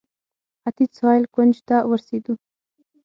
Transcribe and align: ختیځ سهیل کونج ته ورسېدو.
ختیځ 0.61 0.89
سهیل 0.99 1.23
کونج 1.33 1.55
ته 1.67 1.77
ورسېدو. 1.89 2.33